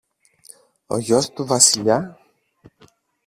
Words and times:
Ο 0.87 0.97
γιος 0.97 1.29
του 1.29 1.45
Βασιλιά; 1.45 2.19